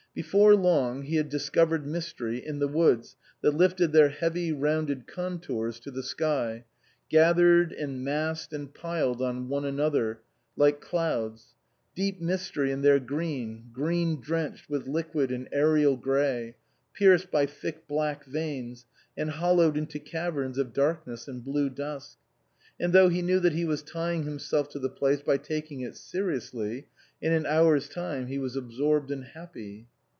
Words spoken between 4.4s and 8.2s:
rounded contours to the sky, gathered and